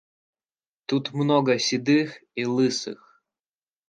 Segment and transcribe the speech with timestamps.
[0.87, 3.01] —Тут много седых и лысых.